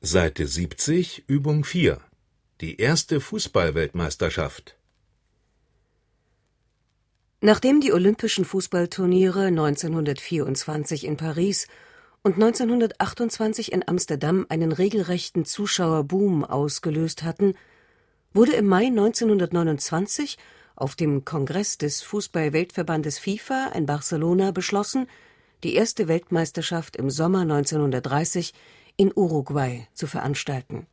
Seite 0.00 0.46
70, 0.46 1.24
Übung 1.26 1.64
4. 1.64 2.00
Die 2.60 2.76
erste 2.76 3.20
Fußballweltmeisterschaft. 3.20 4.76
Nachdem 7.40 7.80
die 7.80 7.92
Olympischen 7.92 8.44
Fußballturniere 8.44 9.46
1924 9.46 11.04
in 11.04 11.16
Paris 11.16 11.66
und 12.22 12.34
1928 12.34 13.72
in 13.72 13.88
Amsterdam 13.88 14.46
einen 14.48 14.70
regelrechten 14.70 15.44
Zuschauerboom 15.44 16.44
ausgelöst 16.44 17.24
hatten, 17.24 17.54
wurde 18.32 18.52
im 18.52 18.66
Mai 18.66 18.86
1929 18.86 20.38
auf 20.76 20.94
dem 20.94 21.24
Kongress 21.24 21.76
des 21.76 22.02
Fußball-Weltverbandes 22.02 23.18
FIFA 23.18 23.72
in 23.74 23.86
Barcelona 23.86 24.52
beschlossen, 24.52 25.08
die 25.64 25.74
erste 25.74 26.06
Weltmeisterschaft 26.06 26.94
im 26.94 27.10
Sommer 27.10 27.40
1930 27.40 28.54
in 28.98 29.12
Uruguay 29.14 29.86
zu 29.94 30.06
veranstalten. 30.06 30.86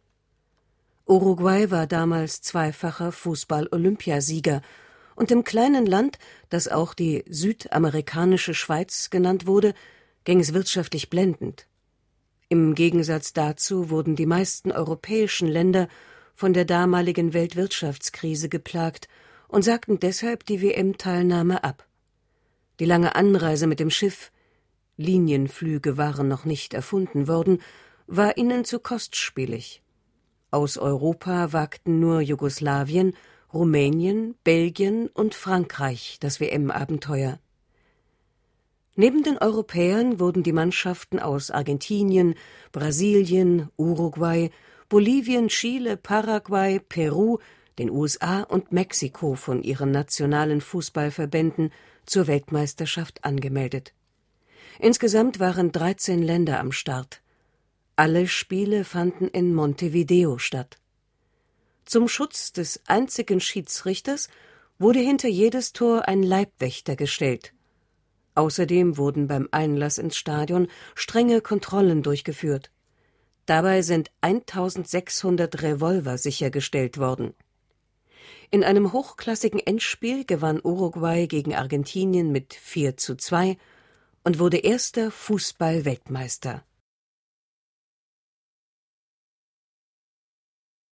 Uruguay 1.08 1.70
war 1.72 1.88
damals 1.88 2.42
zweifacher 2.42 3.12
Fußball-Olympiasieger 3.12 4.62
und 5.16 5.32
im 5.32 5.44
kleinen 5.44 5.86
Land, 5.86 6.20
das 6.50 6.68
auch 6.68 6.94
die 6.94 7.26
südamerikanische 7.28 8.54
Schweiz 8.54 9.10
genannt 9.10 9.48
wurde, 9.48 9.74
ging 10.24 10.40
es 10.40 10.54
wirtschaftlich 10.54 11.10
blendend. 11.10 11.68
Im 12.48 12.76
Gegensatz 12.76 13.34
dazu 13.34 13.90
wurden 13.90 14.16
die 14.16 14.26
meisten 14.28 14.72
europäischen 14.72 15.48
Länder 15.48 15.88
von 16.36 16.54
der 16.54 16.66
damaligen 16.66 17.34
Weltwirtschaftskrise 17.34 18.50
geplagt 18.50 19.08
und 19.48 19.64
sagten 19.64 20.00
deshalb 20.00 20.46
die 20.46 20.62
WM-Teilnahme 20.62 21.64
ab. 21.64 21.88
Die 22.80 22.86
lange 22.86 23.16
Anreise 23.16 23.66
mit 23.66 23.80
dem 23.80 23.90
Schiff 23.90 24.32
Linienflüge 24.98 25.98
waren 25.98 26.28
noch 26.28 26.46
nicht 26.46 26.74
erfunden 26.74 27.28
worden, 27.28 27.62
war 28.08 28.38
ihnen 28.38 28.66
zu 28.66 28.80
kostspielig. 28.80 29.82
Aus 30.52 30.78
Europa 30.78 31.54
wagten 31.54 32.00
nur 32.00 32.22
Jugoslawien 32.22 33.16
Rumänien, 33.54 34.36
Belgien 34.44 35.08
und 35.08 35.34
Frankreich 35.34 36.18
das 36.20 36.42
WM-Abenteuer. 36.42 37.40
Neben 38.96 39.24
den 39.24 39.38
Europäern 39.38 40.20
wurden 40.20 40.44
die 40.44 40.52
Mannschaften 40.52 41.20
aus 41.20 41.52
Argentinien, 41.52 42.36
Brasilien, 42.74 43.70
Uruguay, 43.78 44.52
Bolivien, 44.90 45.48
Chile, 45.48 45.98
Paraguay, 45.98 46.80
Peru, 46.80 47.40
den 47.80 47.90
USA 47.90 48.42
und 48.42 48.72
Mexiko 48.72 49.36
von 49.36 49.64
ihren 49.64 49.92
nationalen 49.92 50.62
Fußballverbänden 50.62 51.72
zur 52.06 52.28
Weltmeisterschaft 52.28 53.24
angemeldet. 53.24 53.94
Insgesamt 54.80 55.40
waren 55.40 55.72
13 55.72 56.22
Länder 56.22 56.60
am 56.60 56.72
Start. 56.72 57.22
Alle 57.98 58.28
Spiele 58.28 58.84
fanden 58.84 59.30
in 59.30 59.54
Montevideo 59.54 60.38
statt. 60.38 60.80
Zum 61.86 62.10
Schutz 62.10 62.52
des 62.52 62.82
einzigen 62.88 63.40
Schiedsrichters 63.40 64.28
wurde 64.78 65.00
hinter 65.00 65.30
jedes 65.30 65.72
Tor 65.72 66.06
ein 66.06 66.22
Leibwächter 66.22 66.98
gestellt. 66.98 67.54
Außerdem 68.34 68.98
wurden 68.98 69.28
beim 69.28 69.48
Einlass 69.52 69.98
ins 69.98 70.18
Stadion 70.18 70.68
strenge 70.94 71.40
Kontrollen 71.40 72.04
durchgeführt. 72.04 72.70
Dabei 73.46 73.82
sind 73.82 74.12
1600 74.20 75.62
Revolver 75.62 76.18
sichergestellt 76.18 76.98
worden. 76.98 77.34
In 78.52 78.66
einem 78.66 78.92
hochklassigen 78.92 79.62
Endspiel 79.62 80.26
gewann 80.26 80.60
Uruguay 80.62 81.28
gegen 81.28 81.56
Argentinien 81.56 82.34
mit 82.34 82.56
4 82.56 82.98
zu 82.98 83.16
2 83.16 83.58
und 84.26 84.38
wurde 84.38 84.58
erster 84.58 85.12
Fußball-Weltmeister 85.12 86.66